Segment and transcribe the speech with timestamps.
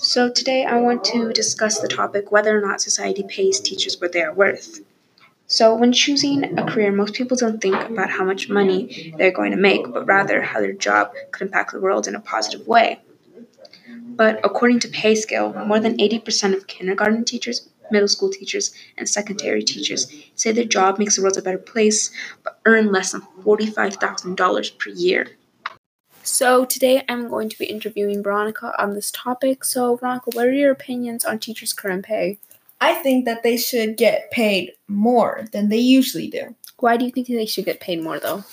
[0.00, 4.12] So, today I want to discuss the topic whether or not society pays teachers what
[4.12, 4.78] they are worth.
[5.48, 9.50] So, when choosing a career, most people don't think about how much money they're going
[9.50, 13.00] to make, but rather how their job could impact the world in a positive way.
[13.88, 19.64] But according to PayScale, more than 80% of kindergarten teachers, middle school teachers, and secondary
[19.64, 22.12] teachers say their job makes the world a better place,
[22.44, 25.37] but earn less than $45,000 per year.
[26.28, 29.64] So today I'm going to be interviewing Veronica on this topic.
[29.64, 32.38] So Veronica, what are your opinions on teachers' current pay?
[32.80, 36.54] I think that they should get paid more than they usually do.
[36.78, 38.44] Why do you think they should get paid more though?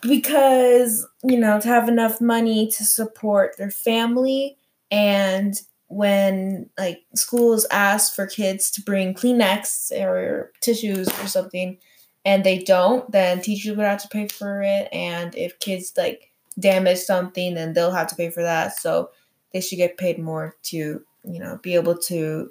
[0.00, 4.56] Because, you know, to have enough money to support their family
[4.90, 11.78] and when like schools ask for kids to bring Kleenex or tissues or something
[12.24, 16.32] and they don't, then teachers would have to pay for it and if kids like
[16.58, 18.78] damage something, then they'll have to pay for that.
[18.78, 19.10] So
[19.52, 20.76] they should get paid more to,
[21.24, 22.50] you know, be able to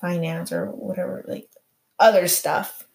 [0.00, 1.48] finance or whatever, like
[1.98, 2.86] other stuff.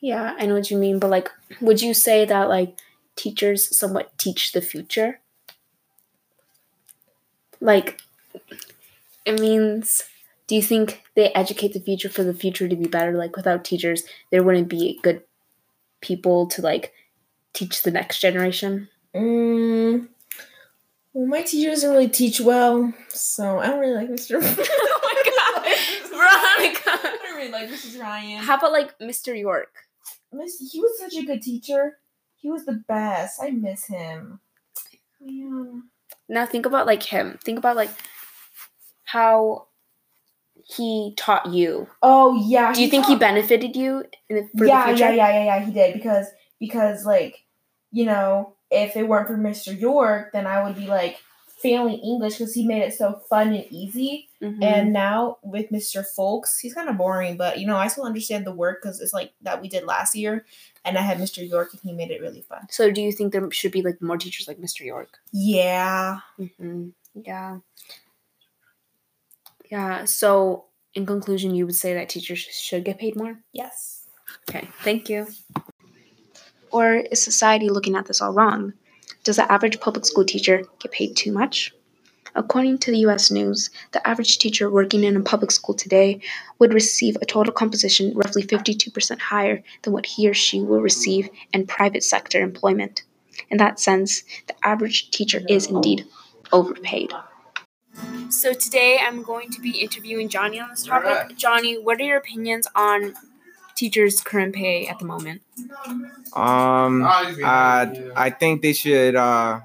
[0.00, 2.78] Yeah, I know what you mean, but like, would you say that like
[3.16, 5.20] teachers somewhat teach the future?
[7.60, 8.00] Like,
[9.24, 10.02] it means,
[10.48, 13.16] do you think they educate the future for the future to be better?
[13.16, 15.22] Like, without teachers, there wouldn't be good
[16.00, 16.92] people to like
[17.52, 18.88] teach the next generation?
[19.14, 20.08] Mm,
[21.12, 24.40] well, my teacher doesn't really teach well, so I don't really like Mr.
[24.42, 25.64] oh my god,
[26.08, 26.90] Veronica!
[27.08, 28.00] I don't really like Mrs.
[28.00, 28.42] Ryan.
[28.42, 29.38] How about like Mr.
[29.38, 29.74] York?
[30.32, 31.98] Miss, he was such a good teacher.
[32.36, 33.40] He was the best.
[33.42, 34.40] I miss him.
[35.20, 35.80] Yeah.
[36.28, 37.38] Now think about like him.
[37.44, 37.90] Think about like
[39.04, 39.66] how
[40.54, 41.88] he taught you.
[42.00, 42.72] Oh yeah.
[42.72, 45.12] Do you think taught- he benefited you in the, for yeah, the future?
[45.12, 45.64] yeah, yeah, yeah, yeah.
[45.64, 46.26] He did because
[46.58, 47.44] because like
[47.90, 49.78] you know if it weren't for Mr.
[49.78, 53.64] York, then I would be like failing English because he made it so fun and
[53.70, 54.28] easy.
[54.40, 54.64] Mhm.
[54.64, 56.04] And now with Mr.
[56.04, 59.12] Folks, he's kind of boring, but you know I still understand the work because it's
[59.12, 60.44] like that we did last year,
[60.84, 61.48] and I had Mr.
[61.48, 62.66] York and he made it really fun.
[62.70, 64.80] so do you think there should be like more teachers like Mr.
[64.80, 65.18] York?
[65.30, 66.18] Yeah.
[66.40, 66.88] Mm-hmm.
[67.14, 67.58] Yeah.
[69.70, 70.04] Yeah.
[70.06, 70.64] So
[70.94, 73.38] in conclusion, you would say that teachers should get paid more.
[73.52, 74.08] Yes.
[74.48, 74.66] Okay.
[74.82, 75.28] Thank you.
[76.72, 78.72] Or is society looking at this all wrong?
[79.24, 81.72] Does the average public school teacher get paid too much?
[82.34, 86.20] According to the US News, the average teacher working in a public school today
[86.58, 91.28] would receive a total composition roughly 52% higher than what he or she will receive
[91.52, 93.02] in private sector employment.
[93.50, 96.06] In that sense, the average teacher is indeed
[96.52, 97.12] overpaid.
[98.30, 101.36] So today I'm going to be interviewing Johnny on this topic.
[101.36, 103.14] Johnny, what are your opinions on
[103.82, 105.42] teachers' current pay at the moment?
[106.38, 107.82] Um, uh,
[108.14, 109.58] I think they should uh,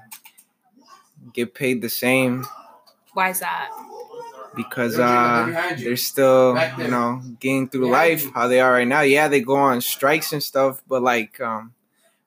[1.32, 2.44] get paid the same
[3.14, 3.70] Why is that?
[4.56, 5.46] because uh,
[5.78, 9.02] they're still, you know, getting through life how they are right now.
[9.02, 11.74] Yeah, they go on strikes and stuff, but like um,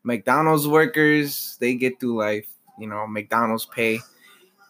[0.02, 2.48] McDonald's workers, they get through life.
[2.80, 4.00] You know, McDonald's pay,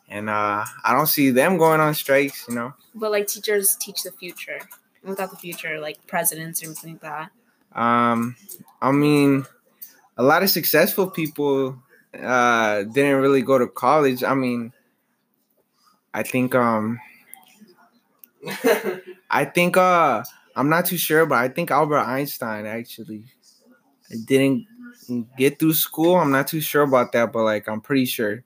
[0.10, 2.48] and uh, I don't see them going on strikes.
[2.50, 4.58] You know, But like teachers teach the future.
[5.04, 7.32] Without the future, like presidents or something like that.
[7.80, 8.36] um,
[8.82, 9.46] I mean,
[10.18, 11.82] a lot of successful people
[12.20, 14.24] uh, didn't really go to college.
[14.24, 14.74] I mean,
[16.14, 17.00] I think um.
[19.30, 20.24] I think uh
[20.56, 23.24] I'm not too sure, but I think Albert Einstein actually
[24.26, 24.66] didn't
[25.38, 26.16] get through school.
[26.16, 28.44] I'm not too sure about that, but like I'm pretty sure.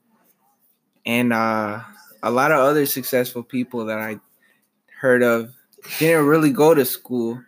[1.05, 1.81] And uh
[2.23, 4.19] a lot of other successful people that I
[4.99, 5.53] heard of
[5.99, 7.41] didn't really go to school.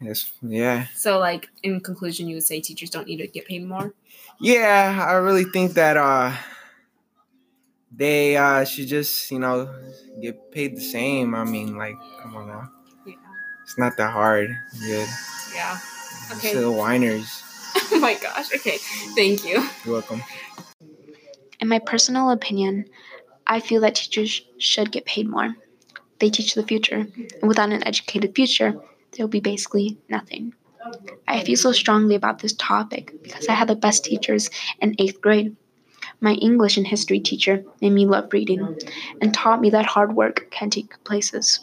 [0.00, 0.86] Yes, yeah.
[0.94, 3.94] So like in conclusion, you would say teachers don't need to get paid more.
[4.40, 6.32] Yeah, I really think that uh
[7.90, 9.72] they uh should just, you know,
[10.20, 11.34] get paid the same.
[11.34, 12.70] I mean, like, come on now.
[13.06, 13.14] Yeah.
[13.62, 14.54] It's not that hard.
[14.78, 15.08] Good.
[15.54, 15.78] Yeah.
[16.32, 16.52] Okay.
[16.52, 17.42] Just the whiners.
[17.92, 18.52] oh my gosh.
[18.54, 18.76] Okay.
[19.14, 19.66] Thank you.
[19.84, 20.22] You're welcome.
[21.60, 22.84] In my personal opinion,
[23.46, 25.54] I feel that teachers should get paid more.
[26.18, 28.72] They teach the future, and without an educated future,
[29.12, 30.54] there will be basically nothing.
[31.26, 35.20] I feel so strongly about this topic because I had the best teachers in eighth
[35.20, 35.56] grade.
[36.20, 38.78] My English and history teacher made me love reading
[39.20, 41.60] and taught me that hard work can take places.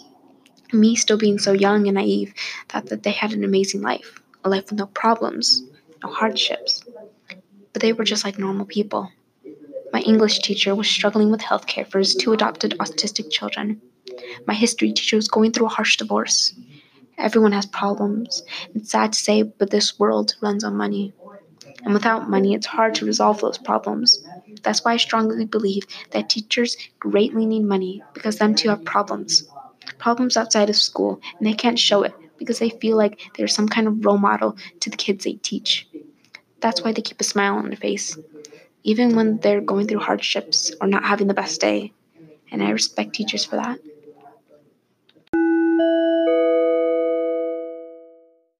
[0.73, 2.33] Me, still being so young and naive,
[2.67, 5.63] thought that they had an amazing life a life with no problems,
[6.03, 6.83] no hardships.
[7.71, 9.09] But they were just like normal people.
[9.93, 13.81] My English teacher was struggling with health care for his two adopted autistic children.
[14.45, 16.53] My history teacher was going through a harsh divorce.
[17.17, 18.43] Everyone has problems.
[18.75, 21.13] It's sad to say, but this world runs on money.
[21.83, 24.23] And without money, it's hard to resolve those problems.
[24.63, 29.47] That's why I strongly believe that teachers greatly need money because them too have problems.
[29.97, 33.67] Problems outside of school, and they can't show it because they feel like they're some
[33.67, 35.87] kind of role model to the kids they teach.
[36.61, 38.17] That's why they keep a smile on their face,
[38.83, 41.93] even when they're going through hardships or not having the best day.
[42.51, 43.79] And I respect teachers for that.